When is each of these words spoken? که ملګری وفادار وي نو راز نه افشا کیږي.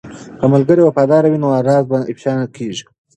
که 0.39 0.45
ملګری 0.53 0.81
وفادار 0.85 1.23
وي 1.27 1.37
نو 1.43 1.49
راز 1.67 1.85
نه 1.91 1.99
افشا 2.11 2.33
کیږي. 2.55 2.83